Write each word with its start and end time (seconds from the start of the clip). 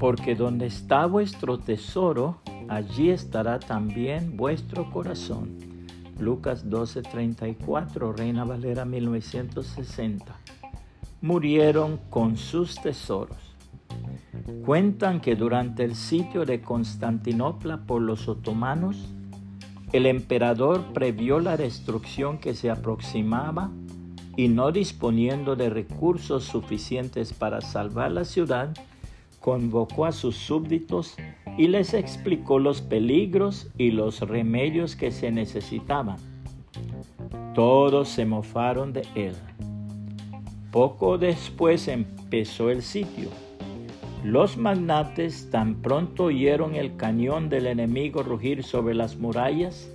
porque 0.00 0.34
donde 0.34 0.66
está 0.66 1.04
vuestro 1.04 1.58
tesoro, 1.58 2.40
allí 2.68 3.10
estará 3.10 3.60
también 3.60 4.34
vuestro 4.34 4.90
corazón. 4.90 5.58
Lucas 6.18 6.70
12:34, 6.70 8.16
Reina 8.16 8.44
Valera 8.44 8.86
1960. 8.86 10.34
Murieron 11.20 12.00
con 12.08 12.38
sus 12.38 12.76
tesoros. 12.76 13.36
Cuentan 14.64 15.20
que 15.20 15.36
durante 15.36 15.84
el 15.84 15.94
sitio 15.94 16.46
de 16.46 16.62
Constantinopla 16.62 17.82
por 17.84 18.00
los 18.00 18.26
otomanos, 18.26 18.96
el 19.92 20.06
emperador 20.06 20.94
previó 20.94 21.40
la 21.40 21.58
destrucción 21.58 22.38
que 22.38 22.54
se 22.54 22.70
aproximaba 22.70 23.70
y 24.34 24.48
no 24.48 24.72
disponiendo 24.72 25.56
de 25.56 25.68
recursos 25.68 26.44
suficientes 26.44 27.34
para 27.34 27.60
salvar 27.60 28.12
la 28.12 28.24
ciudad, 28.24 28.74
convocó 29.40 30.04
a 30.04 30.12
sus 30.12 30.36
súbditos 30.36 31.16
y 31.58 31.66
les 31.66 31.94
explicó 31.94 32.58
los 32.58 32.80
peligros 32.80 33.70
y 33.76 33.90
los 33.90 34.20
remedios 34.20 34.94
que 34.94 35.10
se 35.10 35.32
necesitaban. 35.32 36.18
Todos 37.54 38.08
se 38.08 38.24
mofaron 38.24 38.92
de 38.92 39.02
él. 39.14 39.34
Poco 40.70 41.18
después 41.18 41.88
empezó 41.88 42.70
el 42.70 42.82
sitio. 42.82 43.28
Los 44.22 44.56
magnates 44.56 45.50
tan 45.50 45.76
pronto 45.76 46.24
oyeron 46.24 46.74
el 46.74 46.96
cañón 46.96 47.48
del 47.48 47.66
enemigo 47.66 48.22
rugir 48.22 48.62
sobre 48.62 48.94
las 48.94 49.16
murallas, 49.16 49.90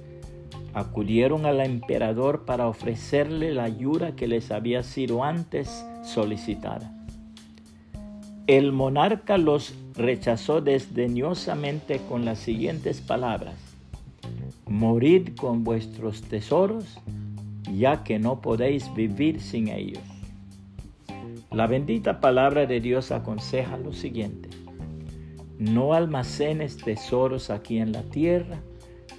acudieron 0.73 1.45
al 1.45 1.61
emperador 1.61 2.43
para 2.43 2.67
ofrecerle 2.67 3.53
la 3.53 3.63
ayuda 3.63 4.15
que 4.15 4.27
les 4.27 4.51
había 4.51 4.83
sido 4.83 5.23
antes 5.23 5.85
solicitada. 6.03 6.91
El 8.47 8.73
monarca 8.73 9.39
los 9.39 9.73
rechazó 9.95 10.61
desdeñosamente 10.61 11.99
con 12.07 12.25
las 12.25 12.37
siguientes 12.37 13.01
palabras, 13.01 13.55
morid 14.67 15.29
con 15.35 15.63
vuestros 15.63 16.21
tesoros, 16.21 16.99
ya 17.73 18.03
que 18.03 18.19
no 18.19 18.41
podéis 18.41 18.93
vivir 18.93 19.41
sin 19.41 19.69
ellos. 19.69 20.03
La 21.49 21.65
bendita 21.65 22.21
palabra 22.21 22.67
de 22.67 22.81
Dios 22.81 23.11
aconseja 23.11 23.77
lo 23.77 23.93
siguiente, 23.93 24.49
no 25.57 25.95
almacenes 25.95 26.77
tesoros 26.77 27.49
aquí 27.49 27.79
en 27.79 27.93
la 27.93 28.03
tierra, 28.03 28.59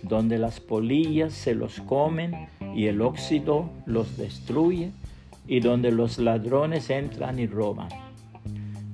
donde 0.05 0.39
las 0.39 0.61
polillas 0.61 1.33
se 1.33 1.57
los 1.57 1.81
comen 1.81 2.47
y 2.77 2.87
el 2.87 3.03
óxido 3.03 3.71
los 3.87 4.17
destruye, 4.17 4.93
y 5.49 5.59
donde 5.59 5.91
los 5.91 6.19
ladrones 6.19 6.91
entran 6.91 7.41
y 7.41 7.49
roban 7.49 8.06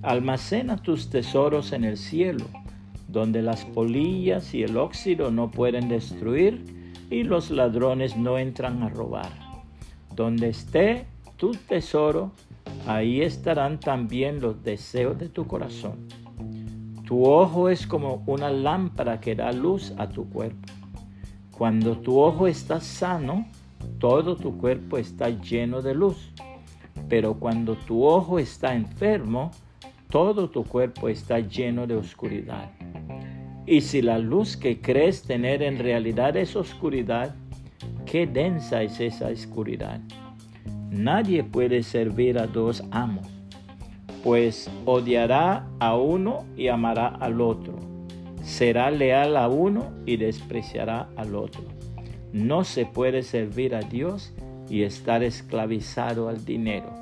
Almacena 0.03 0.79
tus 0.79 1.11
tesoros 1.11 1.73
en 1.73 1.85
el 1.85 1.97
cielo, 1.97 2.45
donde 3.07 3.41
las 3.41 3.65
polillas 3.65 4.53
y 4.53 4.65
el 4.65 4.77
óxido 4.77 5.31
no 5.31 5.53
pueden 5.53 5.89
destruir 5.89 6.65
y 7.09 7.23
los 7.23 7.53
ladrones 7.53 8.17
no 8.17 8.37
entran 8.37 8.83
a 8.83 8.89
robar. 8.89 9.31
Donde 10.17 10.49
esté 10.49 11.07
tu 11.37 11.53
tesoro, 11.53 12.33
ahí 12.87 13.21
estarán 13.21 13.79
también 13.79 14.41
los 14.41 14.65
deseos 14.65 15.19
de 15.19 15.29
tu 15.29 15.47
corazón. 15.47 16.09
Tu 17.05 17.25
ojo 17.25 17.69
es 17.69 17.87
como 17.87 18.25
una 18.27 18.51
lámpara 18.51 19.21
que 19.21 19.37
da 19.37 19.53
luz 19.53 19.93
a 19.99 20.09
tu 20.09 20.29
cuerpo. 20.29 20.69
Cuando 21.57 21.99
tu 21.99 22.19
ojo 22.19 22.49
está 22.49 22.81
sano, 22.81 23.47
todo 24.01 24.35
tu 24.35 24.59
cuerpo 24.59 24.99
está 24.99 25.29
lleno 25.29 25.81
de 25.81 25.95
luz. 25.95 26.33
Pero 27.09 27.35
cuando 27.35 27.77
tu 27.77 28.05
ojo 28.05 28.41
está 28.41 28.75
enfermo, 28.75 29.53
todo 30.13 30.51
tu 30.51 30.65
cuerpo 30.65 31.09
está 31.09 31.41
lleno 31.41 31.87
de 31.87 31.97
oscuridad. 31.97 32.71
Y 33.65 33.81
si 33.81 34.03
la 34.03 34.19
luz 34.19 34.59
que 34.59 34.79
crees 34.79 35.23
tener 35.23 35.63
en 35.63 35.79
realidad 35.79 36.37
es 36.37 36.55
oscuridad, 36.55 37.35
qué 38.05 38.27
densa 38.27 38.83
es 38.83 39.01
esa 39.01 39.29
oscuridad. 39.29 40.01
Nadie 40.91 41.43
puede 41.43 41.83
servir 41.83 42.39
a 42.39 42.47
dos 42.47 42.85
amos, 42.91 43.27
pues 44.23 44.71
odiará 44.85 45.67
a 45.81 45.97
uno 45.97 46.45
y 46.59 46.69
amará 46.69 47.07
al 47.07 47.41
otro. 47.41 47.79
Será 48.43 48.91
leal 48.91 49.35
a 49.35 49.49
uno 49.49 49.95
y 50.05 50.19
despreciará 50.19 51.09
al 51.17 51.35
otro. 51.35 51.63
No 52.35 52.65
se 52.65 52.85
puede 52.85 53.23
servir 53.23 53.75
a 53.75 53.81
Dios 53.81 54.35
y 54.69 54.83
estar 54.83 55.23
esclavizado 55.23 56.29
al 56.29 56.45
dinero. 56.45 57.02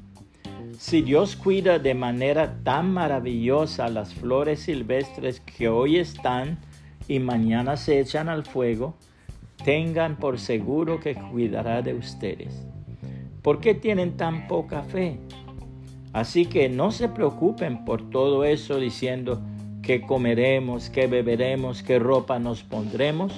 Si 0.77 1.01
Dios 1.01 1.35
cuida 1.35 1.79
de 1.79 1.93
manera 1.93 2.59
tan 2.63 2.91
maravillosa 2.93 3.89
las 3.89 4.13
flores 4.13 4.61
silvestres 4.61 5.39
que 5.39 5.69
hoy 5.69 5.97
están 5.97 6.59
y 7.07 7.19
mañana 7.19 7.77
se 7.77 7.99
echan 7.99 8.29
al 8.29 8.43
fuego, 8.43 8.95
tengan 9.63 10.17
por 10.17 10.39
seguro 10.39 10.99
que 10.99 11.15
cuidará 11.15 11.81
de 11.81 11.93
ustedes. 11.93 12.65
¿Por 13.41 13.59
qué 13.59 13.73
tienen 13.73 14.17
tan 14.17 14.47
poca 14.47 14.83
fe? 14.83 15.19
Así 16.13 16.45
que 16.45 16.69
no 16.69 16.91
se 16.91 17.09
preocupen 17.09 17.85
por 17.85 18.09
todo 18.09 18.43
eso 18.43 18.77
diciendo 18.77 19.41
que 19.81 20.01
comeremos, 20.01 20.89
que 20.89 21.07
beberemos, 21.07 21.83
qué 21.83 21.99
ropa 21.99 22.39
nos 22.39 22.63
pondremos. 22.63 23.33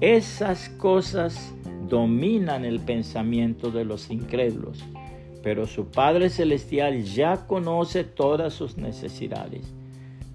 Esas 0.00 0.68
cosas 0.70 1.52
dominan 1.88 2.64
el 2.64 2.80
pensamiento 2.80 3.70
de 3.70 3.84
los 3.84 4.10
incrédulos 4.10 4.84
pero 5.42 5.66
su 5.66 5.90
Padre 5.90 6.30
Celestial 6.30 7.04
ya 7.04 7.46
conoce 7.46 8.04
todas 8.04 8.54
sus 8.54 8.76
necesidades. 8.76 9.72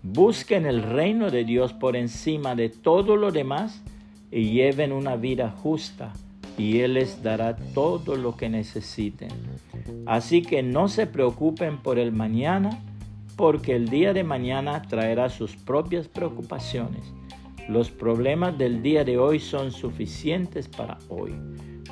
Busquen 0.01 0.65
el 0.65 0.83
reino 0.83 1.31
de 1.31 1.43
Dios 1.43 1.73
por 1.73 1.95
encima 1.95 2.55
de 2.55 2.69
todo 2.69 3.15
lo 3.15 3.31
demás 3.31 3.83
y 4.31 4.51
lleven 4.51 4.91
una 4.91 5.15
vida 5.15 5.49
justa 5.49 6.13
y 6.57 6.79
Él 6.79 6.95
les 6.95 7.23
dará 7.23 7.55
todo 7.55 8.15
lo 8.15 8.35
que 8.35 8.49
necesiten. 8.49 9.29
Así 10.05 10.41
que 10.41 10.61
no 10.61 10.87
se 10.87 11.07
preocupen 11.07 11.77
por 11.77 11.97
el 11.97 12.11
mañana, 12.11 12.79
porque 13.35 13.75
el 13.75 13.89
día 13.89 14.13
de 14.13 14.23
mañana 14.23 14.83
traerá 14.83 15.29
sus 15.29 15.55
propias 15.55 16.07
preocupaciones. 16.07 17.01
Los 17.67 17.89
problemas 17.89 18.57
del 18.57 18.83
día 18.83 19.03
de 19.03 19.17
hoy 19.17 19.39
son 19.39 19.71
suficientes 19.71 20.67
para 20.67 20.99
hoy. 21.09 21.33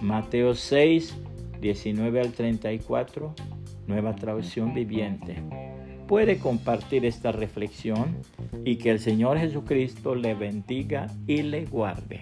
Mateo 0.01 0.53
6, 0.53 1.15
19 1.61 2.19
al 2.19 2.31
34, 2.31 3.35
nueva 3.87 4.15
traducción 4.15 4.73
viviente. 4.73 5.35
Puede 6.07 6.39
compartir 6.39 7.05
esta 7.05 7.31
reflexión 7.31 8.17
y 8.65 8.77
que 8.77 8.91
el 8.91 8.99
Señor 8.99 9.37
Jesucristo 9.37 10.15
le 10.15 10.33
bendiga 10.33 11.07
y 11.27 11.43
le 11.43 11.65
guarde. 11.65 12.21